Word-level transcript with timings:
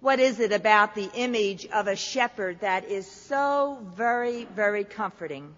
What 0.00 0.18
is 0.18 0.40
it 0.40 0.52
about 0.52 0.94
the 0.94 1.10
image 1.14 1.66
of 1.66 1.86
a 1.86 1.94
shepherd 1.94 2.60
that 2.60 2.88
is 2.88 3.10
so 3.10 3.86
very, 3.94 4.44
very 4.44 4.84
comforting? 4.84 5.54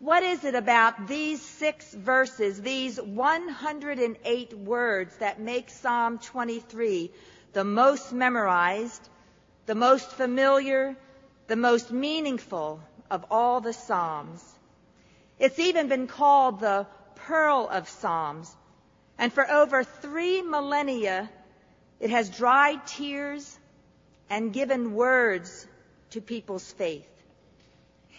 What 0.00 0.24
is 0.24 0.44
it 0.44 0.56
about 0.56 1.06
these 1.06 1.40
six 1.40 1.94
verses, 1.94 2.60
these 2.60 3.00
108 3.00 4.54
words 4.54 5.16
that 5.18 5.40
make 5.40 5.70
Psalm 5.70 6.18
23 6.18 7.12
the 7.52 7.64
most 7.64 8.12
memorized, 8.12 9.08
the 9.66 9.74
most 9.76 10.10
familiar, 10.10 10.96
the 11.46 11.56
most 11.56 11.92
meaningful 11.92 12.80
of 13.08 13.24
all 13.30 13.60
the 13.60 13.72
Psalms? 13.72 14.44
It's 15.38 15.60
even 15.60 15.86
been 15.86 16.08
called 16.08 16.58
the 16.58 16.86
Pearl 17.14 17.68
of 17.70 17.88
Psalms. 17.88 18.52
And 19.16 19.32
for 19.32 19.48
over 19.48 19.84
three 19.84 20.42
millennia, 20.42 21.30
it 22.00 22.10
has 22.10 22.28
dried 22.30 22.86
tears 22.86 23.58
and 24.30 24.52
given 24.52 24.94
words 24.94 25.66
to 26.10 26.20
people's 26.20 26.70
faith. 26.72 27.08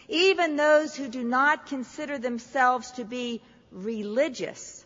Even 0.07 0.55
those 0.55 0.95
who 0.95 1.07
do 1.07 1.23
not 1.23 1.67
consider 1.67 2.17
themselves 2.17 2.91
to 2.91 3.03
be 3.03 3.41
religious 3.71 4.85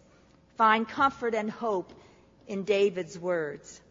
find 0.57 0.87
comfort 0.87 1.33
and 1.33 1.49
hope 1.49 1.93
in 2.47 2.63
David's 2.63 3.17
words. 3.17 3.81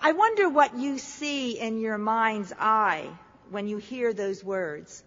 I 0.00 0.12
wonder 0.12 0.48
what 0.48 0.76
you 0.76 0.98
see 0.98 1.58
in 1.58 1.80
your 1.80 1.98
mind's 1.98 2.52
eye 2.58 3.08
when 3.50 3.68
you 3.68 3.78
hear 3.78 4.12
those 4.12 4.42
words. 4.42 5.02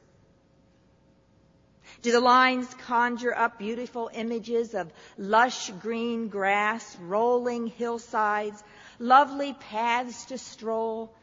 Do 2.02 2.12
the 2.12 2.20
lines 2.20 2.72
conjure 2.86 3.36
up 3.36 3.58
beautiful 3.58 4.10
images 4.14 4.76
of 4.76 4.92
lush 5.18 5.70
green 5.82 6.28
grass, 6.28 6.96
rolling 7.02 7.68
hillsides, 7.68 8.64
lovely 9.00 9.54
paths 9.54 10.26
to 10.26 10.38
stroll, 10.38 11.14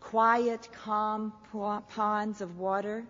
quiet, 0.00 0.68
calm 0.84 1.32
ponds 1.90 2.40
of 2.40 2.58
water? 2.58 3.04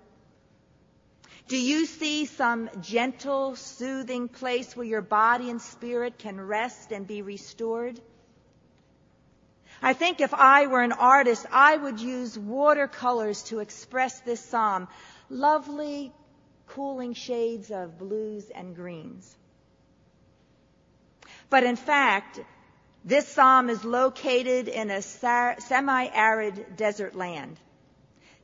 Do 1.49 1.57
you 1.57 1.87
see 1.87 2.27
some 2.27 2.69
gentle, 2.81 3.55
soothing 3.55 4.29
place 4.29 4.77
where 4.77 4.87
your 4.87 5.03
body 5.03 5.49
and 5.49 5.63
spirit 5.63 6.19
can 6.19 6.41
rest 6.41 6.91
and 6.91 7.07
be 7.07 7.23
restored? 7.23 8.01
I 9.81 9.93
think 9.93 10.21
if 10.21 10.35
I 10.35 10.67
were 10.67 10.83
an 10.83 10.93
artist, 10.93 11.47
I 11.53 11.77
would 11.77 12.01
use 12.01 12.37
watercolors 12.39 13.45
to 13.45 13.61
express 13.61 14.19
this 14.21 14.41
psalm. 14.41 14.89
Lovely, 15.29 16.13
cooling 16.69 17.15
shades 17.15 17.71
of 17.71 17.99
blues 17.99 18.51
and 18.51 18.75
greens. 18.75 19.37
But 21.49 21.65
in 21.65 21.77
fact, 21.77 22.41
this 23.05 23.29
psalm 23.29 23.71
is 23.71 23.85
located 23.85 24.69
in 24.69 24.91
a 24.91 25.01
semi-arid 25.01 26.77
desert 26.77 27.15
land. 27.15 27.59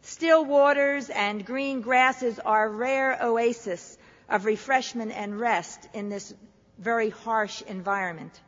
Still 0.03 0.45
waters 0.45 1.11
and 1.11 1.45
green 1.45 1.81
grasses 1.81 2.39
are 2.39 2.69
rare 2.69 3.19
oases 3.21 3.99
of 4.29 4.45
refreshment 4.45 5.13
and 5.13 5.39
rest 5.39 5.89
in 5.95 6.09
this 6.09 6.33
very 6.79 7.11
harsh 7.11 7.63
environment. 7.63 8.41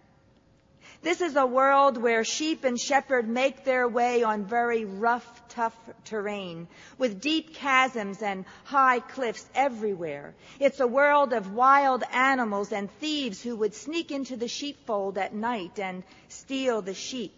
This 1.04 1.20
is 1.20 1.36
a 1.36 1.44
world 1.44 1.98
where 1.98 2.24
sheep 2.24 2.64
and 2.64 2.80
shepherd 2.80 3.28
make 3.28 3.62
their 3.62 3.86
way 3.86 4.22
on 4.22 4.46
very 4.46 4.86
rough, 4.86 5.48
tough 5.50 5.76
terrain 6.06 6.66
with 6.96 7.20
deep 7.20 7.54
chasms 7.54 8.22
and 8.22 8.46
high 8.64 9.00
cliffs 9.00 9.46
everywhere. 9.54 10.34
It's 10.58 10.80
a 10.80 10.86
world 10.86 11.34
of 11.34 11.52
wild 11.52 12.04
animals 12.10 12.72
and 12.72 12.90
thieves 13.00 13.42
who 13.42 13.54
would 13.56 13.74
sneak 13.74 14.12
into 14.12 14.38
the 14.38 14.48
sheepfold 14.48 15.18
at 15.18 15.34
night 15.34 15.78
and 15.78 16.04
steal 16.28 16.80
the 16.80 16.94
sheep. 16.94 17.36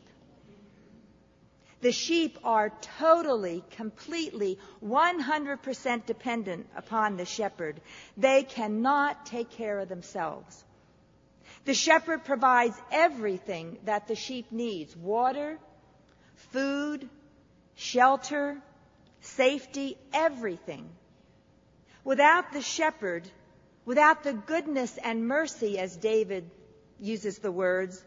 The 1.81 1.91
sheep 1.91 2.39
are 2.45 2.71
totally, 3.01 3.65
completely, 3.73 4.61
100% 4.81 6.07
dependent 6.07 6.69
upon 6.77 7.17
the 7.17 7.25
shepherd. 7.25 7.81
They 8.17 8.45
cannot 8.45 9.27
take 9.27 9.51
care 9.51 9.81
of 9.81 9.89
themselves. 9.89 10.65
The 11.67 11.75
shepherd 11.75 12.25
provides 12.25 12.81
everything 12.93 13.79
that 13.85 14.07
the 14.07 14.15
sheep 14.15 14.53
needs 14.53 14.97
water, 14.97 15.59
food, 16.53 17.09
shelter, 17.75 18.57
safety, 19.21 19.99
everything. 20.15 20.89
Without 22.05 22.53
the 22.53 22.63
shepherd, 22.63 23.29
without 23.85 24.23
the 24.23 24.33
goodness 24.33 24.97
and 24.97 25.27
mercy, 25.27 25.77
as 25.81 25.97
David 25.97 26.49
uses 27.01 27.39
the 27.39 27.51
words, 27.51 28.01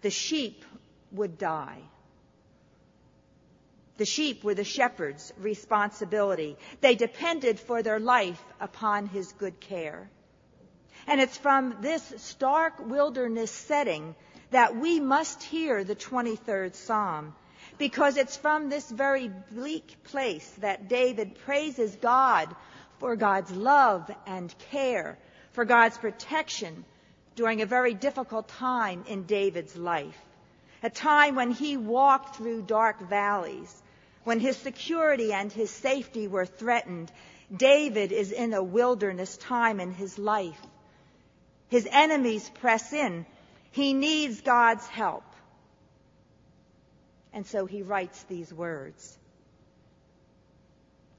the 0.00 0.10
sheep 0.10 0.64
would 1.12 1.36
die. 1.36 1.82
The 3.98 4.06
sheep 4.06 4.42
were 4.42 4.54
the 4.54 4.64
shepherd's 4.64 5.34
responsibility. 5.36 6.56
They 6.80 6.94
depended 6.94 7.60
for 7.60 7.82
their 7.82 8.00
life 8.00 8.42
upon 8.58 9.06
his 9.06 9.32
good 9.32 9.60
care. 9.60 10.08
And 11.06 11.20
it's 11.20 11.36
from 11.36 11.76
this 11.80 12.14
stark 12.16 12.74
wilderness 12.78 13.50
setting 13.50 14.14
that 14.50 14.76
we 14.76 15.00
must 15.00 15.42
hear 15.42 15.84
the 15.84 15.96
23rd 15.96 16.74
Psalm. 16.74 17.34
Because 17.78 18.16
it's 18.16 18.36
from 18.36 18.68
this 18.68 18.90
very 18.90 19.30
bleak 19.52 19.96
place 20.04 20.48
that 20.60 20.88
David 20.88 21.36
praises 21.44 21.94
God 21.96 22.54
for 22.98 23.16
God's 23.16 23.50
love 23.50 24.10
and 24.26 24.54
care, 24.70 25.18
for 25.52 25.64
God's 25.64 25.98
protection 25.98 26.84
during 27.34 27.60
a 27.60 27.66
very 27.66 27.92
difficult 27.92 28.48
time 28.48 29.04
in 29.08 29.24
David's 29.24 29.76
life. 29.76 30.18
A 30.82 30.90
time 30.90 31.34
when 31.34 31.50
he 31.50 31.76
walked 31.76 32.36
through 32.36 32.62
dark 32.62 33.00
valleys, 33.08 33.82
when 34.24 34.40
his 34.40 34.56
security 34.56 35.32
and 35.32 35.52
his 35.52 35.70
safety 35.70 36.26
were 36.26 36.46
threatened. 36.46 37.12
David 37.54 38.10
is 38.10 38.32
in 38.32 38.54
a 38.54 38.62
wilderness 38.62 39.36
time 39.36 39.78
in 39.78 39.92
his 39.92 40.18
life. 40.18 40.60
His 41.68 41.88
enemies 41.90 42.48
press 42.60 42.92
in. 42.92 43.26
He 43.72 43.92
needs 43.92 44.40
God's 44.40 44.86
help. 44.86 45.24
And 47.32 47.46
so 47.46 47.66
he 47.66 47.82
writes 47.82 48.22
these 48.24 48.52
words. 48.52 49.18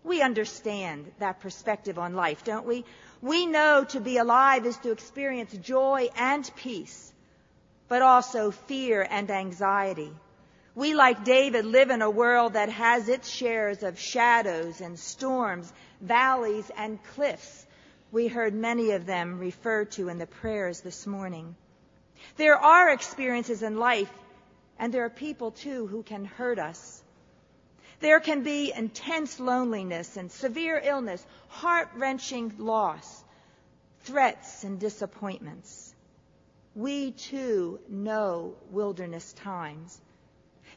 We 0.03 0.21
understand 0.21 1.11
that 1.19 1.41
perspective 1.41 1.99
on 1.99 2.15
life, 2.15 2.43
don't 2.43 2.65
we? 2.65 2.85
We 3.21 3.45
know 3.45 3.83
to 3.89 3.99
be 3.99 4.17
alive 4.17 4.65
is 4.65 4.77
to 4.77 4.91
experience 4.91 5.51
joy 5.53 6.07
and 6.15 6.49
peace, 6.55 7.13
but 7.89 8.01
also 8.01 8.51
fear 8.51 9.05
and 9.07 9.29
anxiety. 9.29 10.11
We, 10.75 10.93
like 10.93 11.25
David, 11.25 11.65
live 11.65 11.89
in 11.89 12.01
a 12.01 12.09
world 12.09 12.53
that 12.53 12.69
has 12.69 13.09
its 13.09 13.27
shares 13.27 13.83
of 13.83 13.99
shadows 13.99 14.79
and 14.79 14.97
storms, 14.97 15.71
valleys 15.99 16.71
and 16.77 17.03
cliffs 17.03 17.66
we 18.11 18.27
heard 18.27 18.53
many 18.53 18.91
of 18.91 19.05
them 19.05 19.39
referred 19.39 19.91
to 19.91 20.09
in 20.09 20.17
the 20.17 20.27
prayers 20.27 20.81
this 20.81 21.05
morning. 21.05 21.55
There 22.37 22.57
are 22.57 22.89
experiences 22.89 23.63
in 23.63 23.77
life, 23.77 24.11
and 24.79 24.93
there 24.93 25.05
are 25.05 25.09
people 25.09 25.51
too 25.51 25.87
who 25.87 26.03
can 26.03 26.25
hurt 26.25 26.59
us. 26.59 27.01
There 27.99 28.19
can 28.19 28.43
be 28.43 28.71
intense 28.75 29.39
loneliness 29.39 30.17
and 30.17 30.31
severe 30.31 30.79
illness, 30.83 31.25
heart 31.49 31.89
wrenching 31.95 32.53
loss, 32.59 33.23
threats 34.01 34.63
and 34.63 34.79
disappointments. 34.79 35.93
We 36.75 37.11
too 37.11 37.79
know 37.89 38.55
wilderness 38.69 39.33
times. 39.33 39.99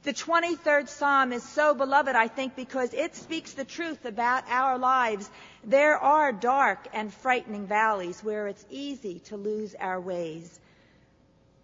The 0.03 0.15
23rd 0.15 0.89
Psalm 0.89 1.33
is 1.33 1.43
so 1.43 1.75
beloved, 1.75 2.17
I 2.17 2.29
think, 2.29 2.57
because 2.57 2.95
it 2.95 3.15
speaks 3.15 3.53
the 3.53 3.67
truth 3.67 4.07
about 4.07 4.45
our 4.49 4.79
lives. 4.79 5.29
There 5.63 5.99
are 5.99 6.33
dark 6.33 6.89
and 6.95 7.13
frightening 7.13 7.67
valleys 7.67 8.25
where 8.25 8.49
it's 8.49 8.65
easy 8.71 9.19
to 9.27 9.37
lose 9.37 9.75
our 9.75 10.01
ways. 10.01 10.59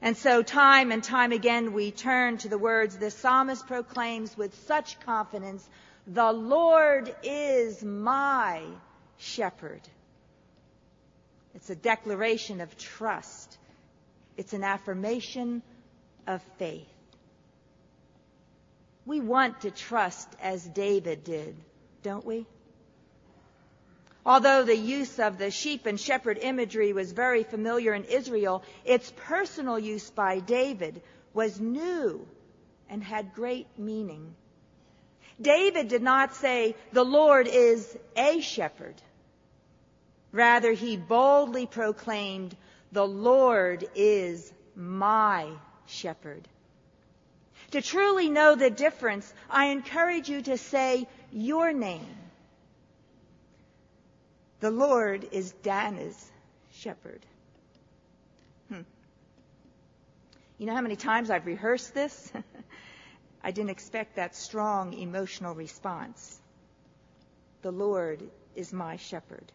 And 0.02 0.18
so 0.18 0.42
time 0.42 0.92
and 0.92 1.02
time 1.02 1.32
again 1.32 1.72
we 1.72 1.90
turn 1.90 2.36
to 2.38 2.48
the 2.50 2.58
words 2.58 2.98
the 2.98 3.10
psalmist 3.10 3.66
proclaims 3.66 4.36
with 4.36 4.54
such 4.66 5.00
confidence, 5.00 5.66
the 6.06 6.30
Lord 6.30 7.14
is 7.22 7.82
my 7.82 8.62
shepherd. 9.16 9.80
It's 11.54 11.70
a 11.70 11.74
declaration 11.74 12.60
of 12.60 12.76
trust. 12.76 13.56
It's 14.36 14.52
an 14.52 14.62
affirmation 14.62 15.62
of 16.26 16.42
faith. 16.58 16.95
We 19.06 19.20
want 19.20 19.60
to 19.60 19.70
trust 19.70 20.28
as 20.42 20.66
David 20.66 21.24
did, 21.24 21.56
don't 22.02 22.26
we? 22.26 22.44
Although 24.26 24.64
the 24.64 24.76
use 24.76 25.20
of 25.20 25.38
the 25.38 25.52
sheep 25.52 25.86
and 25.86 25.98
shepherd 25.98 26.38
imagery 26.38 26.92
was 26.92 27.12
very 27.12 27.44
familiar 27.44 27.94
in 27.94 28.02
Israel, 28.04 28.64
its 28.84 29.12
personal 29.16 29.78
use 29.78 30.10
by 30.10 30.40
David 30.40 31.00
was 31.32 31.60
new 31.60 32.26
and 32.90 33.04
had 33.04 33.34
great 33.34 33.68
meaning. 33.78 34.34
David 35.40 35.86
did 35.86 36.02
not 36.02 36.34
say, 36.34 36.74
the 36.92 37.04
Lord 37.04 37.46
is 37.46 37.96
a 38.16 38.40
shepherd. 38.40 39.00
Rather, 40.32 40.72
he 40.72 40.96
boldly 40.96 41.66
proclaimed, 41.66 42.56
the 42.90 43.06
Lord 43.06 43.86
is 43.94 44.52
my 44.74 45.48
shepherd. 45.86 46.48
To 47.76 47.82
truly 47.82 48.30
know 48.30 48.54
the 48.54 48.70
difference, 48.70 49.30
I 49.50 49.66
encourage 49.66 50.30
you 50.30 50.40
to 50.40 50.56
say 50.56 51.06
your 51.30 51.74
name. 51.74 52.16
The 54.60 54.70
Lord 54.70 55.28
is 55.30 55.52
Dana's 55.62 56.32
shepherd. 56.72 57.20
Hmm. 58.70 58.80
You 60.56 60.64
know 60.64 60.74
how 60.74 60.80
many 60.80 60.96
times 60.96 61.28
I've 61.28 61.44
rehearsed 61.44 61.92
this? 61.92 62.32
I 63.44 63.50
didn't 63.50 63.72
expect 63.72 64.16
that 64.16 64.34
strong 64.34 64.94
emotional 64.94 65.54
response. 65.54 66.40
The 67.60 67.72
Lord 67.72 68.22
is 68.54 68.72
my 68.72 68.96
shepherd. 68.96 69.52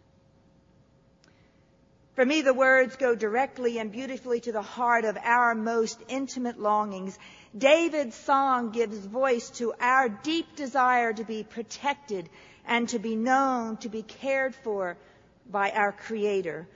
For 2.22 2.26
me, 2.28 2.44
the 2.44 2.54
words 2.54 2.98
go 2.98 3.16
directly 3.16 3.80
and 3.80 3.92
beautifully 3.92 4.40
to 4.42 4.52
the 4.52 4.62
heart 4.62 5.06
of 5.06 5.18
our 5.24 5.56
most 5.56 6.00
intimate 6.08 6.60
longings. 6.60 7.18
David's 7.58 8.14
song 8.16 8.70
gives 8.70 9.00
voice 9.00 9.50
to 9.58 9.74
our 9.80 10.08
deep 10.08 10.56
desire 10.56 11.12
to 11.14 11.24
be 11.24 11.42
protected 11.44 12.30
and 12.64 12.88
to 12.90 13.00
be 13.00 13.16
known, 13.16 13.78
to 13.78 13.90
be 13.90 14.04
cared 14.04 14.54
for 14.54 14.98
by 15.50 15.72
our 15.72 15.92
Creator. 15.92 16.68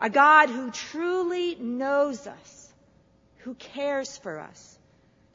A 0.00 0.08
God 0.08 0.48
who 0.48 0.70
truly 0.70 1.56
knows 1.56 2.26
us, 2.26 2.72
who 3.40 3.52
cares 3.52 4.16
for 4.16 4.40
us, 4.40 4.78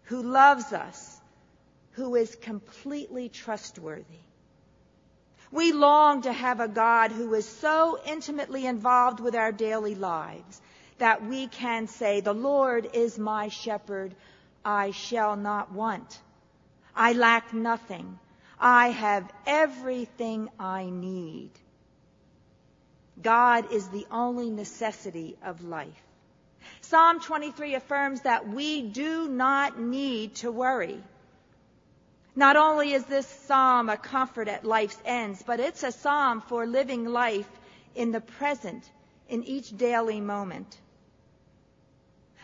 who 0.05 0.23
loves 0.23 0.73
us, 0.73 1.21
who 1.91 2.15
is 2.15 2.33
completely 2.33 3.29
trustworthy. 3.29 4.23
We 5.51 5.73
long 5.73 6.21
to 6.21 6.31
have 6.31 6.59
a 6.59 6.67
God 6.67 7.11
who 7.11 7.33
is 7.33 7.45
so 7.45 7.99
intimately 8.05 8.65
involved 8.65 9.19
with 9.19 9.35
our 9.35 9.51
daily 9.51 9.95
lives 9.95 10.61
that 10.97 11.25
we 11.25 11.47
can 11.47 11.87
say, 11.87 12.21
The 12.21 12.33
Lord 12.33 12.89
is 12.93 13.19
my 13.19 13.49
shepherd, 13.49 14.15
I 14.63 14.91
shall 14.91 15.35
not 15.35 15.71
want. 15.71 16.19
I 16.95 17.13
lack 17.13 17.53
nothing. 17.53 18.19
I 18.59 18.89
have 18.89 19.31
everything 19.45 20.49
I 20.59 20.89
need. 20.89 21.49
God 23.21 23.71
is 23.71 23.87
the 23.87 24.05
only 24.11 24.49
necessity 24.49 25.37
of 25.43 25.63
life. 25.63 26.03
Psalm 26.81 27.19
23 27.19 27.75
affirms 27.75 28.21
that 28.21 28.47
we 28.47 28.81
do 28.81 29.27
not 29.27 29.79
need 29.79 30.35
to 30.35 30.51
worry. 30.51 31.01
Not 32.35 32.55
only 32.55 32.93
is 32.93 33.05
this 33.05 33.27
psalm 33.27 33.89
a 33.89 33.97
comfort 33.97 34.47
at 34.47 34.65
life's 34.65 34.97
ends, 35.03 35.43
but 35.43 35.59
it's 35.59 35.83
a 35.83 35.91
psalm 35.91 36.41
for 36.41 36.65
living 36.65 37.05
life 37.05 37.49
in 37.93 38.11
the 38.11 38.21
present, 38.21 38.89
in 39.27 39.43
each 39.43 39.75
daily 39.75 40.21
moment. 40.21 40.77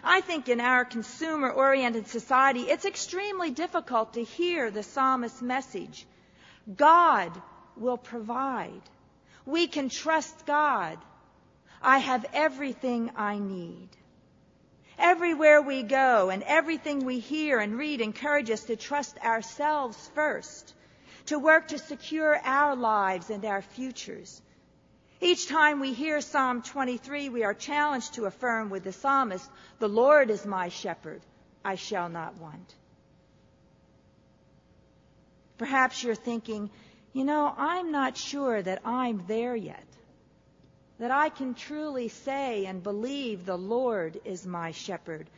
I 0.03 0.21
think 0.21 0.49
in 0.49 0.59
our 0.59 0.85
consumer 0.85 1.49
oriented 1.49 2.07
society, 2.07 2.61
it's 2.61 2.85
extremely 2.85 3.49
difficult 3.49 4.13
to 4.13 4.23
hear 4.23 4.69
the 4.69 4.83
psalmist's 4.83 5.41
message. 5.41 6.05
God 6.75 7.31
will 7.75 7.97
provide. 7.97 8.81
We 9.45 9.67
can 9.67 9.89
trust 9.89 10.45
God. 10.45 10.97
I 11.81 11.99
have 11.99 12.25
everything 12.33 13.11
I 13.15 13.39
need. 13.39 13.89
Everywhere 14.97 15.61
we 15.61 15.83
go 15.83 16.29
and 16.29 16.41
everything 16.43 17.05
we 17.05 17.19
hear 17.19 17.59
and 17.59 17.77
read 17.77 18.01
encourage 18.01 18.49
us 18.49 18.63
to 18.63 18.75
trust 18.75 19.17
ourselves 19.19 20.09
first, 20.15 20.73
to 21.27 21.37
work 21.37 21.67
to 21.67 21.77
secure 21.77 22.39
our 22.43 22.75
lives 22.75 23.29
and 23.29 23.45
our 23.45 23.61
futures. 23.61 24.41
Each 25.21 25.47
time 25.47 25.79
we 25.79 25.93
hear 25.93 26.21
Psalm 26.21 26.61
23, 26.61 27.29
we 27.29 27.43
are 27.43 27.53
challenged 27.53 28.15
to 28.15 28.25
affirm 28.25 28.69
with 28.69 28.83
the 28.83 28.93
psalmist, 28.93 29.49
The 29.79 29.89
Lord 29.89 30.29
is 30.29 30.45
my 30.45 30.69
shepherd, 30.69 31.21
I 31.63 31.75
shall 31.75 32.09
not 32.09 32.37
want. 32.39 32.75
Perhaps 35.57 36.03
you're 36.03 36.15
thinking, 36.15 36.69
you 37.13 37.23
know, 37.23 37.53
I'm 37.57 37.91
not 37.91 38.15
sure 38.15 38.61
that 38.61 38.81
I'm 38.85 39.25
there 39.27 39.55
yet 39.55 39.86
that 40.99 41.11
I 41.11 41.29
can 41.29 41.53
truly 41.53 42.07
say 42.07 42.65
and 42.65 42.81
believe 42.81 43.45
the 43.45 43.57
Lord 43.57 44.19
is 44.25 44.45
my 44.45 44.71
shepherd. 44.71 45.29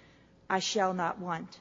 I 0.49 0.59
shall 0.59 0.93
not 0.93 1.19
want. 1.19 1.59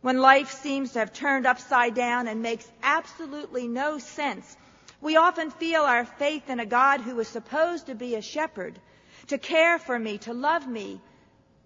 When 0.00 0.20
life 0.20 0.50
seems 0.50 0.92
to 0.92 1.00
have 1.00 1.12
turned 1.12 1.46
upside 1.46 1.94
down 1.94 2.28
and 2.28 2.42
makes 2.42 2.66
absolutely 2.82 3.68
no 3.68 3.98
sense, 3.98 4.56
we 5.00 5.16
often 5.16 5.50
feel 5.50 5.82
our 5.82 6.04
faith 6.04 6.48
in 6.48 6.60
a 6.60 6.66
God 6.66 7.00
who 7.00 7.18
is 7.20 7.28
supposed 7.28 7.86
to 7.86 7.94
be 7.94 8.14
a 8.14 8.22
shepherd, 8.22 8.78
to 9.28 9.38
care 9.38 9.78
for 9.78 9.98
me, 9.98 10.18
to 10.18 10.32
love 10.32 10.66
me. 10.66 11.00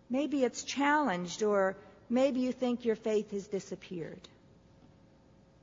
Maybe 0.09 0.43
it's 0.43 0.65
challenged, 0.65 1.43
or 1.43 1.77
maybe 2.09 2.41
you 2.41 2.53
think 2.53 2.85
your 2.85 2.97
faith 2.97 3.31
has 3.31 3.47
disappeared. 3.47 4.21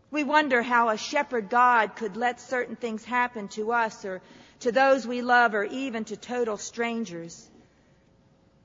We 0.09 0.23
wonder 0.23 0.61
how 0.61 0.89
a 0.89 0.97
shepherd 0.97 1.49
God 1.49 1.95
could 1.95 2.15
let 2.15 2.39
certain 2.39 2.75
things 2.75 3.03
happen 3.03 3.49
to 3.49 3.73
us 3.73 4.05
or 4.05 4.21
to 4.61 4.71
those 4.71 5.05
we 5.05 5.21
love, 5.21 5.53
or 5.53 5.65
even 5.65 6.03
to 6.05 6.17
total 6.17 6.57
strangers. 6.57 7.47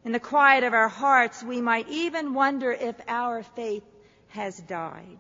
In 0.05 0.13
the 0.13 0.21
quiet 0.21 0.65
of 0.65 0.73
our 0.73 0.89
hearts, 0.89 1.43
we 1.43 1.61
might 1.61 1.89
even 1.89 2.33
wonder 2.33 2.73
if 2.73 2.97
our 3.07 3.43
faith 3.43 3.85
has 4.29 4.59
died. 4.59 5.19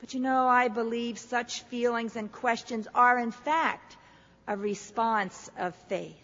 But 0.00 0.12
you 0.12 0.20
know, 0.20 0.48
I 0.48 0.68
believe 0.68 1.18
such 1.18 1.62
feelings 1.62 2.16
and 2.16 2.30
questions 2.30 2.88
are 2.94 3.18
in 3.18 3.30
fact 3.30 3.96
a 4.48 4.56
response 4.56 5.50
of 5.56 5.74
faith. 5.88 6.23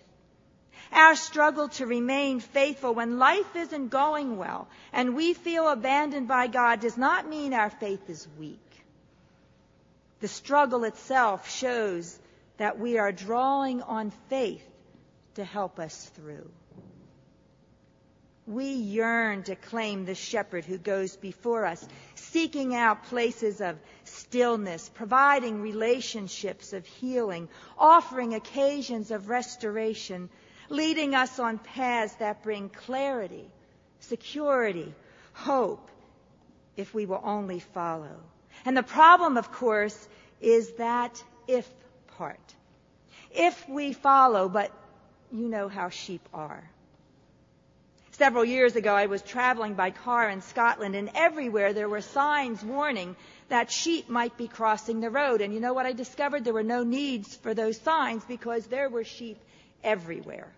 Our 0.92 1.14
struggle 1.14 1.69
to 1.70 1.87
remain 1.87 2.40
faithful 2.40 2.94
when 2.94 3.19
life 3.19 3.54
isn't 3.54 3.88
going 3.88 4.37
well 4.37 4.69
and 4.92 5.14
we 5.14 5.34
feel 5.34 5.69
abandoned 5.69 6.26
by 6.26 6.48
God 6.48 6.81
does 6.81 6.96
not 6.96 7.28
mean 7.28 7.54
our 7.54 7.70
faith 7.70 8.10
is 8.10 8.26
weak. 8.38 8.58
The 10.20 10.28
struggle 10.28 10.84
itself 10.84 11.50
shows 11.50 12.19
that 12.58 12.78
we 12.78 12.98
are 12.98 13.12
drawing 13.12 13.82
on 13.82 14.10
faith 14.28 14.66
to 15.34 15.44
help 15.44 15.78
us 15.78 16.10
through. 16.16 16.50
We 18.46 18.66
yearn 18.66 19.44
to 19.44 19.54
claim 19.54 20.04
the 20.04 20.16
shepherd 20.16 20.64
who 20.64 20.76
goes 20.76 21.16
before 21.16 21.64
us, 21.64 21.87
seeking 22.16 22.75
out 22.75 23.04
places 23.04 23.60
of 23.60 23.78
stillness, 24.04 24.88
providing 24.88 25.62
relationships 25.62 26.72
of 26.72 26.84
healing, 26.84 27.48
offering 27.78 28.34
occasions 28.34 29.12
of 29.12 29.28
restoration, 29.28 30.28
leading 30.70 31.14
us 31.14 31.38
on 31.38 31.58
paths 31.58 32.14
that 32.14 32.43
bring 32.43 32.69
clarity, 32.70 33.44
security, 33.99 34.94
hope, 35.32 35.88
if 36.76 36.95
we 36.95 37.04
will 37.04 37.21
only 37.23 37.59
follow. 37.61 38.16
And 38.64 38.76
the 38.76 38.83
problem, 38.83 39.37
of 39.37 39.52
course, 39.52 40.09
is 40.40 40.73
that 40.75 41.23
if 41.47 41.68
part. 42.16 42.54
If 43.33 43.68
we 43.68 43.92
follow, 43.92 44.49
but 44.49 44.73
you 45.33 45.49
know 45.49 45.68
how 45.68 45.90
sheep 45.90 46.26
are. 46.33 46.62
Several 48.12 48.45
years 48.45 48.76
ago, 48.76 48.95
I 48.95 49.06
was 49.06 49.23
traveling 49.23 49.75
by 49.75 49.92
car 49.92 50.28
in 50.28 50.42
Scotland, 50.42 50.95
and 50.95 51.11
everywhere 51.14 51.73
there 51.73 51.88
were 51.88 52.02
signs 52.02 52.62
warning 52.62 53.16
that 53.49 53.71
sheep 53.71 54.09
might 54.09 54.37
be 54.37 54.47
crossing 54.47 55.00
the 55.00 55.11
road. 55.11 55.40
And 55.40 55.54
you 55.54 55.61
know 55.61 55.73
what 55.73 55.87
I 55.87 55.92
discovered? 55.92 56.45
There 56.45 56.52
were 56.52 56.62
no 56.62 56.83
needs 56.83 57.35
for 57.37 57.54
those 57.54 57.80
signs 57.80 58.23
because 58.25 58.66
there 58.66 58.90
were 58.90 59.04
sheep 59.04 59.38
everywhere. 59.83 60.52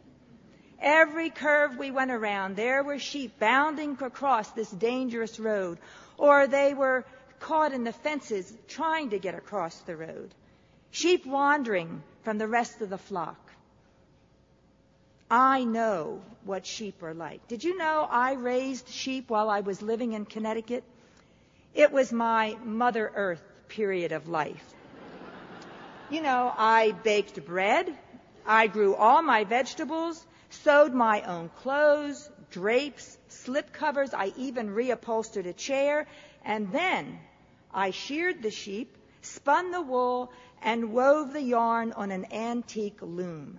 Every 0.82 1.30
curve 1.30 1.78
we 1.78 1.90
went 1.90 2.10
around, 2.10 2.56
there 2.56 2.82
were 2.82 2.98
sheep 2.98 3.38
bounding 3.38 3.96
across 4.00 4.50
this 4.50 4.70
dangerous 4.70 5.38
road, 5.38 5.78
or 6.18 6.46
they 6.46 6.74
were 6.74 7.04
caught 7.40 7.72
in 7.72 7.84
the 7.84 7.92
fences 7.92 8.52
trying 8.68 9.10
to 9.10 9.18
get 9.18 9.34
across 9.34 9.76
the 9.80 9.96
road 9.96 10.34
sheep 10.92 11.26
wandering 11.26 12.02
from 12.22 12.38
the 12.38 12.46
rest 12.46 12.80
of 12.80 12.90
the 12.90 12.98
flock. 12.98 13.50
I 15.30 15.64
know 15.64 16.20
what 16.44 16.66
sheep 16.66 17.02
are 17.02 17.14
like. 17.14 17.48
Did 17.48 17.64
you 17.64 17.76
know 17.78 18.06
I 18.08 18.34
raised 18.34 18.88
sheep 18.88 19.30
while 19.30 19.48
I 19.48 19.60
was 19.60 19.80
living 19.80 20.12
in 20.12 20.26
Connecticut? 20.26 20.84
It 21.74 21.90
was 21.90 22.12
my 22.12 22.56
Mother 22.64 23.10
Earth 23.14 23.42
period 23.68 24.12
of 24.12 24.28
life. 24.28 24.62
You 26.10 26.20
know, 26.20 26.52
I 26.56 26.92
baked 27.02 27.42
bread, 27.46 27.96
I 28.44 28.66
grew 28.66 28.94
all 28.94 29.22
my 29.22 29.44
vegetables, 29.44 30.22
sewed 30.52 30.94
my 30.94 31.22
own 31.22 31.50
clothes, 31.60 32.30
drapes, 32.50 33.18
slip 33.28 33.72
covers, 33.72 34.14
I 34.14 34.32
even 34.36 34.70
reupholstered 34.70 35.46
a 35.46 35.52
chair, 35.52 36.06
and 36.44 36.70
then 36.72 37.18
I 37.72 37.90
sheared 37.90 38.42
the 38.42 38.50
sheep, 38.50 38.96
spun 39.22 39.70
the 39.70 39.80
wool, 39.80 40.32
and 40.62 40.92
wove 40.92 41.32
the 41.32 41.42
yarn 41.42 41.92
on 41.92 42.10
an 42.10 42.32
antique 42.32 43.00
loom. 43.00 43.58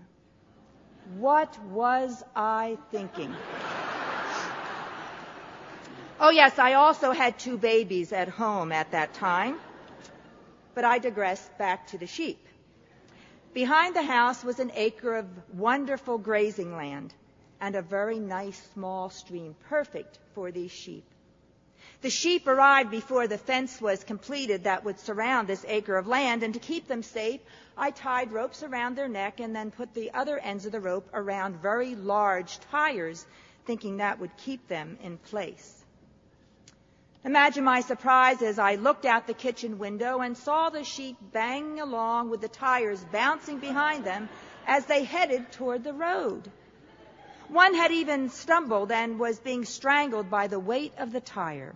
What 1.17 1.61
was 1.65 2.23
I 2.35 2.77
thinking? 2.91 3.35
oh, 6.19 6.29
yes, 6.29 6.59
I 6.59 6.73
also 6.73 7.11
had 7.11 7.37
two 7.37 7.57
babies 7.57 8.13
at 8.13 8.29
home 8.29 8.71
at 8.71 8.91
that 8.91 9.13
time. 9.13 9.59
But 10.75 10.85
I 10.85 10.99
digress 10.99 11.49
back 11.59 11.87
to 11.87 11.97
the 11.97 12.07
sheep. 12.07 12.47
Behind 13.53 13.95
the 13.95 14.01
house 14.01 14.43
was 14.43 14.59
an 14.59 14.71
acre 14.73 15.15
of 15.15 15.27
wonderful 15.53 16.17
grazing 16.17 16.75
land, 16.75 17.13
and 17.61 17.75
a 17.75 17.83
very 17.83 18.17
nice 18.17 18.59
small 18.73 19.11
stream, 19.11 19.55
perfect 19.69 20.17
for 20.33 20.51
these 20.51 20.71
sheep. 20.71 21.05
The 22.01 22.09
sheep 22.09 22.47
arrived 22.47 22.89
before 22.89 23.27
the 23.27 23.37
fence 23.37 23.79
was 23.79 24.03
completed 24.03 24.63
that 24.63 24.83
would 24.83 24.99
surround 24.99 25.47
this 25.47 25.63
acre 25.67 25.97
of 25.97 26.07
land, 26.07 26.41
and 26.41 26.53
to 26.55 26.59
keep 26.59 26.87
them 26.87 27.03
safe, 27.03 27.41
I 27.77 27.91
tied 27.91 28.31
ropes 28.31 28.63
around 28.63 28.95
their 28.95 29.07
neck 29.07 29.39
and 29.39 29.55
then 29.55 29.69
put 29.69 29.93
the 29.93 30.11
other 30.15 30.39
ends 30.39 30.65
of 30.65 30.71
the 30.71 30.79
rope 30.79 31.07
around 31.13 31.57
very 31.61 31.93
large 31.93 32.59
tires, 32.71 33.23
thinking 33.65 33.97
that 33.97 34.19
would 34.19 34.35
keep 34.37 34.67
them 34.67 34.97
in 35.03 35.19
place. 35.19 35.82
Imagine 37.25 37.63
my 37.63 37.79
surprise 37.79 38.41
as 38.41 38.59
I 38.59 38.75
looked 38.75 39.05
out 39.05 39.27
the 39.27 39.33
kitchen 39.33 39.79
window 39.79 40.19
and 40.19 40.37
saw 40.37 40.69
the 40.69 40.83
sheep 40.83 41.15
banging 41.31 41.79
along 41.79 42.29
with 42.29 42.41
the 42.41 42.49
tires 42.49 43.01
bouncing 43.13 43.59
behind 43.59 44.03
them 44.03 44.27
as 44.67 44.85
they 44.85 45.05
headed 45.05 45.49
toward 45.53 45.85
the 45.85 45.93
road. 45.93 46.51
One 47.47 47.75
had 47.75 47.91
even 47.91 48.29
stumbled 48.29 48.91
and 48.91 49.19
was 49.19 49.39
being 49.39 49.63
strangled 49.63 50.29
by 50.29 50.47
the 50.47 50.59
weight 50.59 50.93
of 50.97 51.13
the 51.13 51.21
tire. 51.21 51.73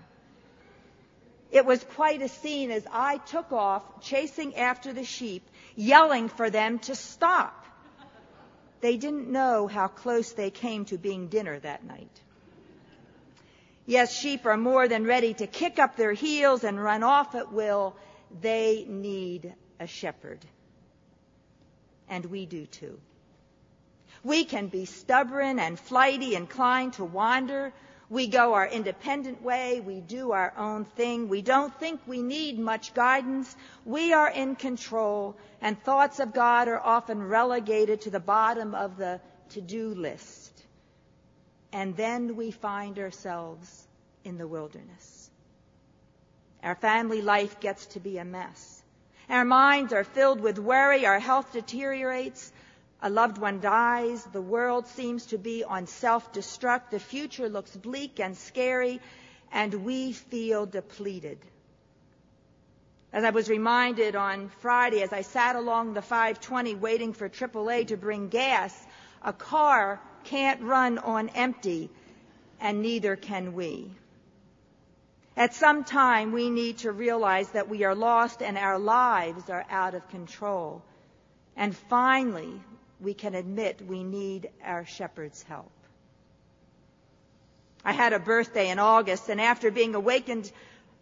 It 1.50 1.66
was 1.66 1.82
quite 1.82 2.22
a 2.22 2.28
scene 2.28 2.70
as 2.70 2.86
I 2.92 3.18
took 3.18 3.54
off 3.54 4.02
chasing 4.02 4.56
after 4.56 4.92
the 4.92 5.06
sheep, 5.06 5.48
yelling 5.78 6.28
for 6.28 6.50
them 6.50 6.80
to 6.80 6.96
stop. 6.96 7.66
They 8.82 8.98
didn't 8.98 9.30
know 9.32 9.68
how 9.68 9.88
close 9.88 10.34
they 10.34 10.50
came 10.50 10.84
to 10.86 10.98
being 10.98 11.30
dinner 11.30 11.58
that 11.60 11.86
night. 11.86 12.22
Yes, 13.88 14.14
sheep 14.14 14.46
are 14.46 14.58
more 14.58 14.88
than 14.88 15.06
ready 15.06 15.34
to 15.34 15.48
kick 15.48 15.80
up 15.80 15.96
their 15.96 16.14
heels 16.14 16.64
and 16.64 16.80
run 16.80 17.02
off 17.02 17.34
at 17.34 17.52
will. 17.52 17.96
They 18.42 18.86
need 18.88 19.56
a 19.80 19.88
shepherd. 19.88 20.46
And 22.08 22.24
we 22.26 22.46
do 22.46 22.68
too. 22.68 23.00
We 24.24 24.46
can 24.46 24.68
be 24.68 24.86
stubborn 24.86 25.58
and 25.58 25.80
flighty, 25.80 26.36
inclined 26.36 26.94
to 26.94 27.06
wander, 27.06 27.74
we 28.10 28.28
go 28.28 28.54
our 28.54 28.68
independent 28.68 29.42
way. 29.42 29.82
We 29.82 30.00
do 30.00 30.32
our 30.32 30.54
own 30.58 30.86
thing. 30.86 31.28
We 31.28 31.42
don't 31.42 31.78
think 31.78 32.00
we 32.08 32.22
need 32.22 32.58
much 32.58 32.94
guidance. 32.94 33.54
We 33.84 34.14
are 34.14 34.30
in 34.30 34.56
control, 34.56 35.36
and 35.62 35.82
thoughts 35.84 36.20
of 36.20 36.34
God 36.34 36.70
are 36.70 36.80
often 36.80 37.22
relegated 37.22 38.02
to 38.02 38.10
the 38.10 38.22
bottom 38.22 38.74
of 38.74 38.96
the 38.96 39.20
to-do 39.50 39.94
list. 39.94 40.57
And 41.72 41.96
then 41.96 42.36
we 42.36 42.52
find 42.52 42.98
ourselves 42.98 43.88
in 44.24 44.38
the 44.38 44.48
wilderness. 44.48 45.30
Our 46.64 46.76
family 46.76 47.22
life 47.22 47.60
gets 47.60 47.86
to 47.88 48.00
be 48.00 48.18
a 48.18 48.26
mess. 48.26 48.82
Our 49.30 49.46
minds 49.46 49.94
are 49.94 50.04
filled 50.04 50.40
with 50.40 50.58
worry. 50.58 51.06
Our 51.06 51.20
health 51.20 51.52
deteriorates. 51.54 52.52
A 53.02 53.10
loved 53.10 53.38
one 53.38 53.60
dies. 53.60 54.24
The 54.26 54.42
world 54.42 54.88
seems 54.88 55.28
to 55.28 55.38
be 55.38 55.64
on 55.64 55.86
self 55.86 56.34
destruct. 56.34 56.90
The 56.90 57.00
future 57.00 57.48
looks 57.48 57.76
bleak 57.76 58.20
and 58.20 58.36
scary, 58.36 59.00
and 59.52 59.86
we 59.86 60.14
feel 60.14 60.66
depleted. 60.66 61.38
As 63.14 63.24
I 63.24 63.30
was 63.30 63.50
reminded 63.50 64.16
on 64.16 64.50
Friday, 64.62 65.02
as 65.02 65.14
I 65.14 65.22
sat 65.22 65.56
along 65.56 65.94
the 65.94 66.02
520 66.02 66.76
waiting 66.76 67.14
for 67.14 67.30
AAA 67.30 67.88
to 67.88 67.98
bring 67.98 68.30
gas, 68.30 68.74
a 69.22 69.34
car 69.34 70.02
can't 70.28 70.62
run 70.62 70.98
on 70.98 71.30
empty, 71.30 71.90
and 72.60 72.82
neither 72.82 73.16
can 73.16 73.54
we. 73.54 73.90
At 75.38 75.54
some 75.54 75.84
time, 75.84 76.32
we 76.32 76.50
need 76.50 76.80
to 76.80 76.92
realize 76.92 77.50
that 77.52 77.70
we 77.70 77.84
are 77.84 77.96
lost 77.96 78.42
and 78.42 78.58
our 78.58 78.80
lives 78.80 79.50
are 79.50 79.66
out 79.70 79.94
of 79.94 80.10
control. 80.10 80.82
And 81.56 81.76
finally, 81.76 82.60
we 83.00 83.14
can 83.14 83.36
admit 83.36 83.82
we 83.88 84.04
need 84.04 84.50
our 84.64 84.86
shepherd's 84.86 85.44
help. 85.44 85.72
I 87.86 87.94
had 87.94 88.14
a 88.14 88.20
birthday 88.20 88.70
in 88.70 88.80
August, 88.80 89.30
and 89.30 89.40
after 89.40 89.72
being 89.72 89.96
awakened 89.96 90.52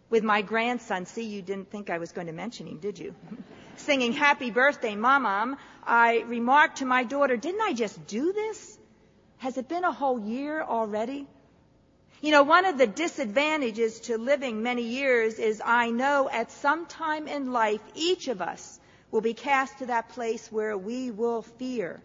with 0.08 0.22
my 0.22 0.42
grandson, 0.42 1.06
see, 1.06 1.24
you 1.24 1.42
didn't 1.42 1.70
think 1.70 1.90
I 1.90 1.98
was 1.98 2.12
going 2.12 2.28
to 2.28 2.32
mention 2.32 2.66
him, 2.66 2.78
did 2.78 2.98
you? 2.98 3.14
Singing 3.76 4.12
happy 4.12 4.50
birthday, 4.50 4.94
mom, 4.94 5.56
I 5.84 6.20
remarked 6.28 6.78
to 6.78 6.84
my 6.84 7.04
daughter, 7.04 7.36
didn't 7.36 7.62
I 7.62 7.72
just 7.72 8.06
do 8.06 8.32
this? 8.32 8.78
Has 9.38 9.58
it 9.58 9.68
been 9.68 9.84
a 9.84 9.92
whole 9.92 10.18
year 10.18 10.62
already? 10.62 11.26
You 12.20 12.32
know, 12.32 12.42
one 12.42 12.64
of 12.64 12.78
the 12.78 12.86
disadvantages 12.86 14.00
to 14.00 14.16
living 14.16 14.62
many 14.62 14.82
years 14.82 15.38
is 15.38 15.60
I 15.64 15.90
know 15.90 16.28
at 16.30 16.50
some 16.50 16.86
time 16.86 17.28
in 17.28 17.52
life, 17.52 17.80
each 17.94 18.28
of 18.28 18.40
us 18.40 18.80
will 19.10 19.20
be 19.20 19.34
cast 19.34 19.78
to 19.78 19.86
that 19.86 20.08
place 20.10 20.50
where 20.50 20.76
we 20.76 21.10
will 21.10 21.42
fear 21.42 22.00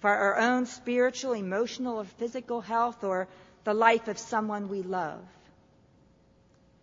for 0.00 0.10
our 0.10 0.38
own 0.38 0.66
spiritual, 0.66 1.32
emotional, 1.32 1.98
or 1.98 2.04
physical 2.04 2.60
health 2.60 3.04
or 3.04 3.28
the 3.64 3.74
life 3.74 4.08
of 4.08 4.18
someone 4.18 4.68
we 4.68 4.82
love. 4.82 5.20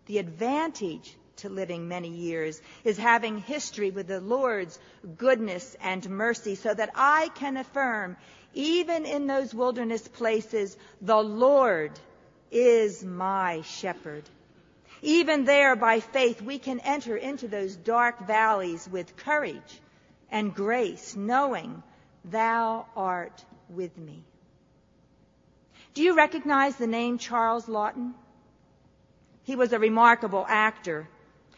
The 0.06 0.18
advantage 0.18 1.16
to 1.40 1.48
living 1.48 1.88
many 1.88 2.08
years 2.08 2.60
is 2.84 2.96
having 2.96 3.38
history 3.38 3.90
with 3.90 4.06
the 4.06 4.20
Lord's 4.20 4.78
goodness 5.16 5.76
and 5.82 6.08
mercy 6.08 6.54
so 6.54 6.72
that 6.72 6.90
I 6.94 7.28
can 7.34 7.56
affirm, 7.56 8.16
even 8.54 9.06
in 9.06 9.26
those 9.26 9.54
wilderness 9.54 10.06
places, 10.08 10.76
the 11.00 11.22
Lord 11.22 11.92
is 12.50 13.04
my 13.04 13.62
shepherd. 13.62 14.24
Even 15.02 15.44
there, 15.44 15.76
by 15.76 16.00
faith, 16.00 16.42
we 16.42 16.58
can 16.58 16.80
enter 16.80 17.16
into 17.16 17.48
those 17.48 17.76
dark 17.76 18.26
valleys 18.26 18.88
with 18.90 19.16
courage 19.16 19.80
and 20.30 20.54
grace, 20.54 21.16
knowing 21.16 21.82
thou 22.24 22.86
art 22.96 23.44
with 23.68 23.96
me. 23.96 24.22
Do 25.94 26.02
you 26.02 26.14
recognize 26.14 26.76
the 26.76 26.86
name 26.86 27.18
Charles 27.18 27.66
Laughton? 27.66 28.12
He 29.44 29.56
was 29.56 29.72
a 29.72 29.78
remarkable 29.78 30.44
actor. 30.48 31.08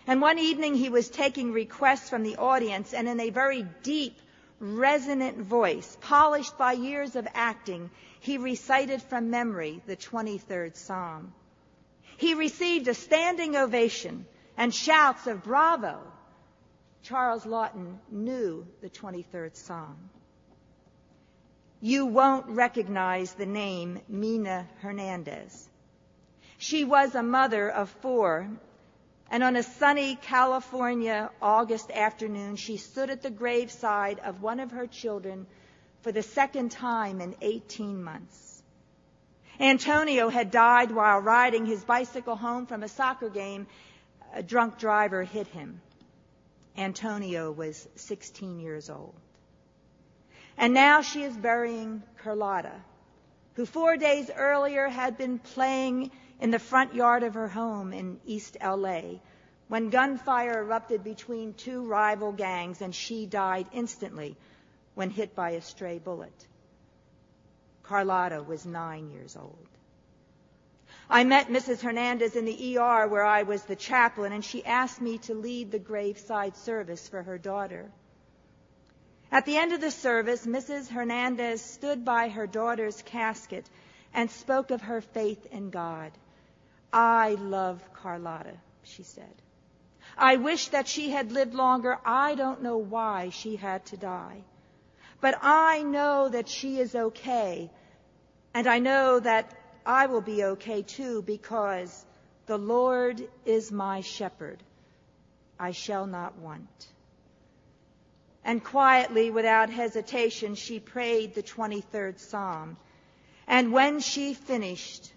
And 0.07 0.21
one 0.21 0.39
evening 0.39 0.75
he 0.75 0.89
was 0.89 1.09
taking 1.09 1.53
requests 1.53 2.11
from 2.11 2.23
the 2.23 2.37
audience 2.37 2.93
and 2.93 3.09
in 3.09 3.21
a 3.21 3.31
very 3.31 3.67
deep, 3.83 4.19
resonant 4.59 5.39
voice, 5.39 5.97
polished 6.01 6.59
by 6.59 6.73
years 6.73 7.17
of 7.17 7.29
acting, 7.35 7.91
he 8.21 8.39
recited 8.39 9.03
from 9.03 9.31
memory 9.31 9.81
the 9.87 9.97
23rd 9.97 10.77
Psalm. 10.77 11.33
He 12.17 12.35
received 12.35 12.89
a 12.89 12.95
standing 12.95 13.57
ovation 13.57 14.27
and 14.57 14.75
shouts 14.75 15.27
of 15.27 15.43
bravo. 15.43 16.01
Charles 17.03 17.45
Laughton 17.45 17.99
knew 18.11 18.67
the 18.81 18.91
23rd 18.91 19.57
Psalm. 19.57 20.11
You 21.81 22.07
won't 22.07 22.47
recognize 22.47 23.35
the 23.35 23.47
name 23.47 24.01
Mina 24.09 24.69
Hernandez. 24.81 25.69
She 26.59 26.85
was 26.85 27.17
a 27.17 27.25
mother 27.25 27.69
of 27.69 27.91
four, 27.91 28.49
and 29.33 29.43
on 29.43 29.57
a 29.57 29.63
sunny 29.63 30.17
California 30.17 31.31
August 31.41 31.91
afternoon, 31.91 32.57
she 32.57 32.77
stood 32.77 33.09
at 33.09 33.23
the 33.23 33.31
graveside 33.31 34.19
of 34.19 34.43
one 34.43 34.61
of 34.61 34.73
her 34.73 34.87
children 34.87 35.47
for 36.03 36.13
the 36.13 36.23
second 36.23 36.71
time 36.71 37.23
in 37.23 37.35
18 37.41 38.05
months. 38.05 38.63
Antonio 39.59 40.29
had 40.29 40.51
died 40.51 40.91
while 40.91 41.19
riding 41.19 41.65
his 41.65 41.83
bicycle 41.83 42.37
home 42.37 42.67
from 42.67 42.83
a 42.83 42.89
soccer 42.89 43.31
game. 43.31 43.67
A 44.35 44.43
drunk 44.43 44.79
driver 44.79 45.23
hit 45.23 45.47
him. 45.47 45.81
Antonio 46.77 47.51
was 47.51 47.89
16 47.97 48.61
years 48.61 48.91
old. 48.91 49.15
And 50.59 50.75
now 50.75 51.01
she 51.01 51.23
is 51.23 51.35
burying 51.35 52.03
Carlotta, 52.23 52.75
who 53.55 53.65
four 53.65 53.97
days 53.97 54.31
earlier 54.37 54.89
had 54.89 55.17
been 55.17 55.39
playing 55.39 56.11
in 56.43 56.51
the 56.51 56.59
front 56.59 56.93
yard 56.93 57.23
of 57.23 57.35
her 57.35 57.47
home 57.47 57.93
in 57.93 58.19
East 58.27 58.57
LA 58.61 59.03
when 59.69 59.91
gunfire 59.91 60.59
erupted 60.59 61.05
between 61.05 61.55
two 61.55 61.85
rival 61.87 62.33
gangs 62.33 62.83
and 62.83 62.93
she 62.93 63.27
died 63.27 63.65
instantly 63.73 64.37
when 64.95 65.09
hit 65.09 65.37
by 65.37 65.51
a 65.51 65.61
stray 65.61 66.01
bullet. 66.01 66.49
Carlotta 67.85 68.43
was 68.43 68.67
nine 68.67 69.09
years 69.13 69.37
old. 69.37 69.69
I 71.09 71.23
met 71.23 71.47
Mrs. 71.47 71.81
Hernandez 71.81 72.35
in 72.35 72.45
the 72.45 72.77
ER 72.77 73.07
where 73.07 73.25
I 73.25 73.45
was 73.45 73.63
the 73.63 73.77
chaplain, 73.77 74.33
and 74.33 74.45
she 74.45 74.65
asked 74.65 75.01
me 75.01 75.19
to 75.19 75.35
lead 75.35 75.71
the 75.71 75.79
graveside 75.79 76.57
service 76.57 77.09
for 77.09 77.23
her 77.23 77.39
daughter. 77.39 77.89
At 79.31 79.47
the 79.47 79.59
end 79.59 79.73
of 79.73 79.81
the 79.81 79.93
service, 79.93 80.45
Mrs. 80.45 80.89
Hernandez 80.89 81.63
stood 81.63 82.05
by 82.05 82.31
her 82.31 82.49
daughter's 82.49 83.01
casket 83.03 83.65
and 84.13 84.29
spoke 84.29 84.73
of 84.73 84.83
her 84.83 85.01
faith 85.01 85.47
in 85.53 85.71
God. 85.71 86.11
I 86.93 87.37
love 87.41 87.81
Carlotta, 87.95 88.57
she 88.83 89.03
said. 89.03 89.35
I 90.17 90.37
wish 90.37 90.69
that 90.69 90.89
she 90.89 91.11
had 91.11 91.33
lived 91.33 91.55
longer. 91.55 91.99
I 92.05 92.35
don't 92.35 92.63
know 92.63 92.77
why 92.77 93.31
she 93.31 93.57
had 93.57 93.87
to 93.87 93.97
die. 93.97 94.43
But 95.21 95.39
I 95.41 95.83
know 95.83 96.29
that 96.29 96.49
she 96.49 96.79
is 96.79 96.95
okay 96.95 97.71
and 98.55 98.67
I 98.67 98.79
know 98.79 99.19
that 99.21 99.51
I 99.87 100.07
will 100.07 100.21
be 100.21 100.45
okay 100.45 100.83
too 100.83 101.23
because 101.23 102.05
the 102.47 102.59
Lord 102.59 103.27
is 103.47 103.73
my 103.73 104.03
shepherd. 104.03 104.63
I 105.59 105.73
shall 105.73 106.07
not 106.07 106.39
want. 106.39 106.89
And 108.45 108.63
quietly, 108.63 109.31
without 109.31 109.71
hesitation, 109.71 110.55
she 110.55 110.81
prayed 110.81 111.35
the 111.35 111.43
23rd 111.43 112.19
Psalm. 112.19 112.77
And 113.47 113.73
when 113.73 114.01
she 114.01 114.35
finished, 114.35 115.13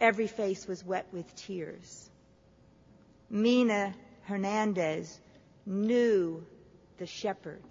every 0.00 0.26
face 0.26 0.66
was 0.66 0.84
wet 0.84 1.06
with 1.12 1.34
tears. 1.36 2.10
Mina 3.30 3.94
Hernandez 4.24 5.18
knew 5.66 6.44
the 6.98 7.06
shepherd. 7.06 7.62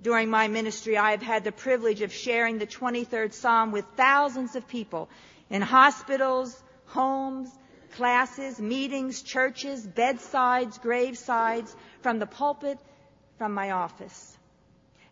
During 0.00 0.30
my 0.30 0.48
ministry, 0.48 0.96
I 0.96 1.10
have 1.10 1.22
had 1.22 1.44
the 1.44 1.52
privilege 1.52 2.02
of 2.02 2.12
sharing 2.12 2.58
the 2.58 2.66
23rd 2.66 3.32
Psalm 3.32 3.72
with 3.72 3.84
thousands 3.96 4.54
of 4.54 4.68
people 4.68 5.08
in 5.50 5.60
hospitals, 5.60 6.62
homes, 6.86 7.50
classes, 7.92 8.60
meetings, 8.60 9.22
churches, 9.22 9.86
bedsides, 9.86 10.78
gravesides, 10.78 11.74
from 12.00 12.18
the 12.18 12.26
pulpit, 12.26 12.78
from 13.38 13.54
my 13.54 13.72
office. 13.72 14.36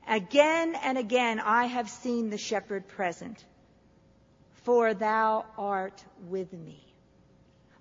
Again 0.06 0.76
and 0.76 0.98
again 0.98 1.40
I 1.40 1.64
have 1.64 1.90
seen 1.90 2.30
the 2.30 2.38
shepherd 2.38 2.86
present. 2.86 3.44
For 4.66 4.94
thou 4.94 5.46
art 5.56 6.04
with 6.28 6.52
me. 6.52 6.82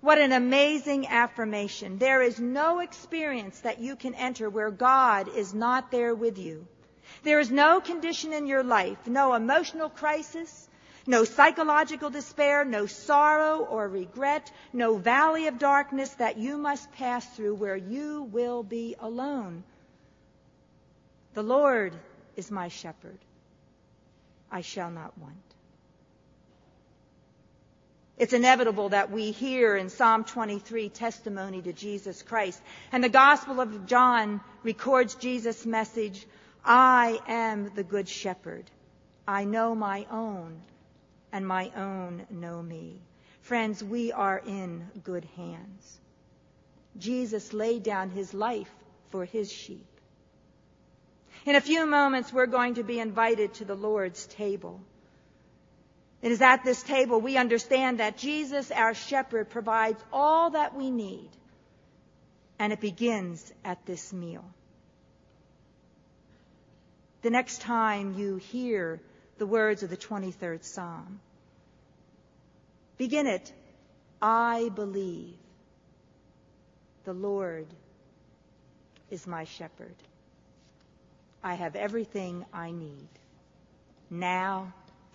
What 0.00 0.18
an 0.18 0.30
amazing 0.30 1.08
affirmation. 1.08 1.98
There 1.98 2.22
is 2.22 2.38
no 2.38 2.78
experience 2.78 3.58
that 3.62 3.80
you 3.80 3.96
can 3.96 4.14
enter 4.14 4.48
where 4.48 4.70
God 4.70 5.26
is 5.26 5.52
not 5.52 5.90
there 5.90 6.14
with 6.14 6.38
you. 6.38 6.64
There 7.24 7.40
is 7.40 7.50
no 7.50 7.80
condition 7.80 8.32
in 8.32 8.46
your 8.46 8.62
life, 8.62 9.04
no 9.08 9.34
emotional 9.34 9.88
crisis, 9.88 10.68
no 11.08 11.24
psychological 11.24 12.08
despair, 12.08 12.64
no 12.64 12.86
sorrow 12.86 13.64
or 13.64 13.88
regret, 13.88 14.52
no 14.72 14.96
valley 14.96 15.48
of 15.48 15.58
darkness 15.58 16.10
that 16.10 16.38
you 16.38 16.56
must 16.56 16.92
pass 16.92 17.26
through 17.34 17.56
where 17.56 17.76
you 17.76 18.22
will 18.30 18.62
be 18.62 18.94
alone. 19.00 19.64
The 21.34 21.42
Lord 21.42 21.96
is 22.36 22.52
my 22.52 22.68
shepherd. 22.68 23.18
I 24.52 24.60
shall 24.60 24.92
not 24.92 25.18
want. 25.18 25.45
It's 28.18 28.32
inevitable 28.32 28.90
that 28.90 29.10
we 29.10 29.30
hear 29.30 29.76
in 29.76 29.90
Psalm 29.90 30.24
23 30.24 30.88
testimony 30.88 31.60
to 31.62 31.72
Jesus 31.72 32.22
Christ. 32.22 32.60
And 32.90 33.04
the 33.04 33.10
Gospel 33.10 33.60
of 33.60 33.86
John 33.86 34.40
records 34.62 35.16
Jesus' 35.16 35.66
message, 35.66 36.26
I 36.64 37.20
am 37.28 37.72
the 37.74 37.84
good 37.84 38.08
shepherd. 38.08 38.64
I 39.28 39.44
know 39.44 39.74
my 39.74 40.06
own, 40.10 40.62
and 41.30 41.46
my 41.46 41.70
own 41.76 42.26
know 42.30 42.62
me. 42.62 43.02
Friends, 43.42 43.84
we 43.84 44.12
are 44.12 44.38
in 44.38 44.88
good 45.04 45.26
hands. 45.36 46.00
Jesus 46.96 47.52
laid 47.52 47.82
down 47.82 48.08
his 48.08 48.32
life 48.32 48.70
for 49.10 49.26
his 49.26 49.52
sheep. 49.52 49.86
In 51.44 51.54
a 51.54 51.60
few 51.60 51.86
moments, 51.86 52.32
we're 52.32 52.46
going 52.46 52.74
to 52.74 52.82
be 52.82 52.98
invited 52.98 53.54
to 53.54 53.66
the 53.66 53.76
Lord's 53.76 54.26
table. 54.26 54.80
It 56.22 56.32
is 56.32 56.40
at 56.40 56.64
this 56.64 56.82
table 56.82 57.20
we 57.20 57.36
understand 57.36 58.00
that 58.00 58.16
Jesus, 58.16 58.70
our 58.70 58.94
shepherd, 58.94 59.50
provides 59.50 60.02
all 60.12 60.50
that 60.50 60.74
we 60.74 60.90
need. 60.90 61.28
And 62.58 62.72
it 62.72 62.80
begins 62.80 63.52
at 63.64 63.84
this 63.84 64.12
meal. 64.12 64.44
The 67.22 67.30
next 67.30 67.60
time 67.60 68.14
you 68.14 68.36
hear 68.36 69.00
the 69.38 69.46
words 69.46 69.82
of 69.82 69.90
the 69.90 69.96
23rd 69.96 70.64
Psalm, 70.64 71.20
begin 72.96 73.26
it, 73.26 73.52
I 74.22 74.70
believe 74.74 75.34
the 77.04 77.12
Lord 77.12 77.66
is 79.10 79.26
my 79.26 79.44
shepherd. 79.44 79.94
I 81.42 81.54
have 81.54 81.76
everything 81.76 82.44
I 82.52 82.70
need 82.70 83.08
now 84.10 84.72